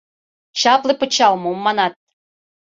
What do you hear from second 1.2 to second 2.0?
мом манат!..